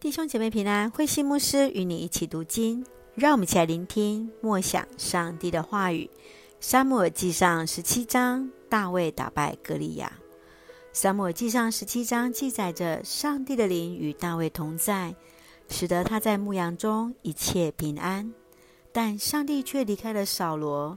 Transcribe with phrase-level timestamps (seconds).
[0.00, 6.08] 弟兄姐妹平安，慧心牧师与你一起读经，让我们一起来聆听默想上帝的话语。
[6.60, 10.12] 撒母耳记上十七章，大卫打败歌利亚。
[10.92, 15.16] 撒母耳记上十七章记载着上帝的灵与大卫同在，
[15.68, 18.32] 使得他在牧羊中一切平安。
[18.92, 20.96] 但上帝却离开了扫罗，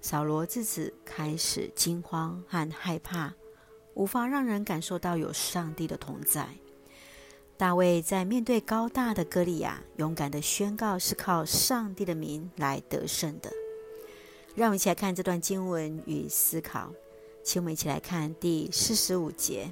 [0.00, 3.34] 扫罗自此开始惊慌和害怕，
[3.94, 6.48] 无法让人感受到有上帝的同在。
[7.62, 13.48] 大卫在面对高大的歌利亚，勇敢地宣告是靠上帝的名来得胜的。
[14.56, 16.92] 让我们一起来看这段经文与思考。
[17.44, 19.70] 请我们一起来看第四十五节。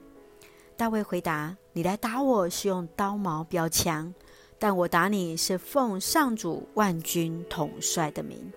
[0.77, 4.15] 大卫回答：“你来打我是用刀矛标枪，
[4.57, 8.53] 但我打你是奉上主万军统帅的名。”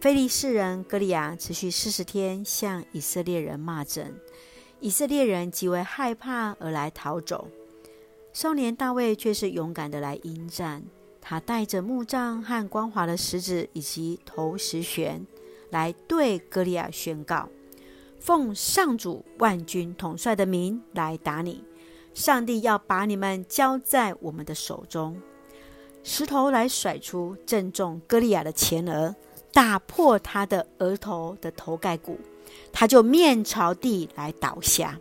[0.00, 4.14] 非利士人歌利亚持续四十天向以色列人骂阵，
[4.78, 7.48] 以色列人极为害怕而来逃走。
[8.36, 10.82] 少年大卫却是勇敢的来迎战，
[11.22, 15.26] 他带着木杖和光滑的石子以及投石旋，
[15.70, 17.48] 来对歌利亚宣告
[18.20, 21.64] ：“奉上主万军统帅的名来打你，
[22.12, 25.18] 上帝要把你们交在我们的手中。”
[26.04, 29.16] 石头来甩出，正中歌利亚的前额，
[29.50, 32.20] 打破他的额头的头盖骨，
[32.70, 35.00] 他就面朝地来倒下。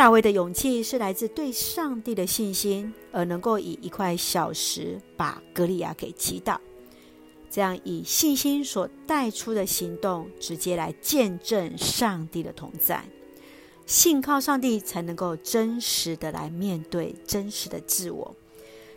[0.00, 6.58] 大卫的勇气是来自对上帝的信心，而能够以一块小石把歌利亚给击倒。
[7.50, 13.04] 这样以信心所带出的行动，直接来见证上帝的同在。
[13.84, 18.34] 信靠上帝，才能够真实的来面对真实的自我。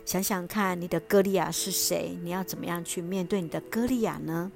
[0.06, 2.16] 想想看，你的歌利亚是谁？
[2.22, 4.50] 你要怎么样去面对你的歌利亚呢？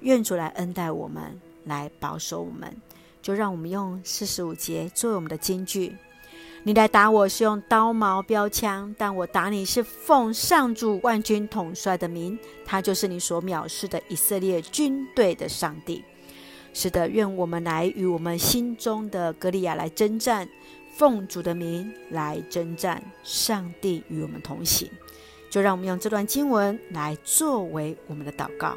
[0.00, 2.74] 愿主来恩待我们，来保守我们。
[3.22, 5.96] 就让我们用四十五节作为我们的金句。
[6.64, 16.04] 你来打我是用刀矛标枪，但我打你是奉上主万军统帅的名，他就是你所藐视的以色列军队的上帝。
[16.72, 20.48] 是的，愿我们来与我们心中的歌利亚来征战，
[20.96, 24.88] 奉主的名来征战，上帝与我们同行。
[25.50, 28.76] 就让我们用这段经文来作为我们的祷告。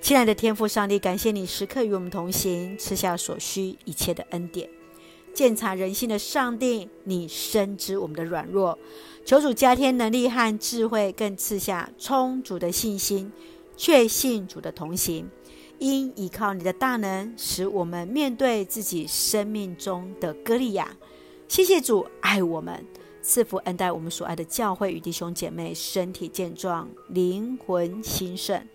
[0.00, 4.68] 亲爱的天父上帝，感谢你时刻与我们同行，赐下所需一切的恩典。
[5.34, 8.78] 鉴察人心的上帝，你深知我们的软弱，
[9.24, 13.30] 求主加添能力和智慧，更赐下充足的信心，
[13.76, 15.28] 确信主的同行。
[15.78, 20.96] 因依靠你的大能，使我们面对自己生命中的歌利亚。
[21.48, 22.84] 谢谢主爱我们，
[23.20, 28.66] 赐福恩待我们所爱的教会与弟兄姐妹，身体健壮，灵魂兴盛。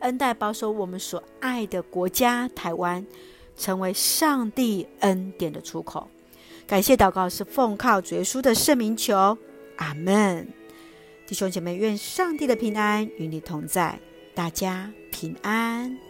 [0.00, 3.06] 恩待保守我们所爱的国家台湾，
[3.56, 6.08] 成为上帝恩典的出口。
[6.66, 9.36] 感谢祷告是奉靠主耶稣的圣名求，
[9.76, 10.46] 阿门。
[11.26, 13.98] 弟兄姐妹，愿上帝的平安与你同在，
[14.34, 16.09] 大家平安。